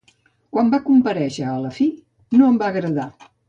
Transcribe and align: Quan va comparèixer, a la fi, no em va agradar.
Quan 0.55 0.71
va 0.75 0.79
comparèixer, 0.87 1.45
a 1.51 1.55
la 1.67 1.75
fi, 1.77 1.89
no 2.41 2.51
em 2.51 2.61
va 2.65 2.75
agradar. 2.75 3.11